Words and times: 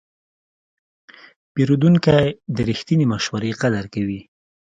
پیرودونکی 1.53 2.27
د 2.55 2.57
رښتینې 2.69 3.05
مشورې 3.13 3.51
قدر 3.61 3.85
کوي. 3.93 4.21